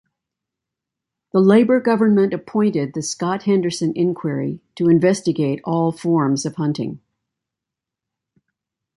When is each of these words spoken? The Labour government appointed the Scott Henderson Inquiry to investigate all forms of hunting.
The 1.31 1.39
Labour 1.39 1.79
government 1.79 2.33
appointed 2.33 2.95
the 2.95 3.03
Scott 3.03 3.43
Henderson 3.43 3.93
Inquiry 3.95 4.59
to 4.73 4.89
investigate 4.89 5.61
all 5.63 5.91
forms 5.91 6.43
of 6.43 6.55
hunting. 6.55 7.01